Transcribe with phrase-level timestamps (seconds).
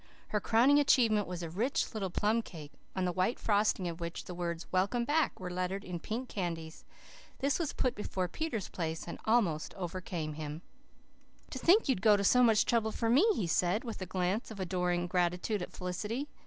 [0.29, 4.25] Her crowning achievement was a rich little plum cake, on the white frosting of which
[4.25, 6.83] the words "Welcome Back" were lettered in pink candies.
[7.37, 10.63] This was put before Peter's place, and almost overcame him.
[11.51, 14.07] "To think that you'd go to so much trouble for me!" he said, with a
[14.07, 16.27] glance of adoring gratitude at Felicity.